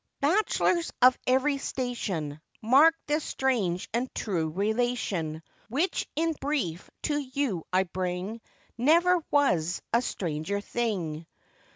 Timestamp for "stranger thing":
10.01-11.27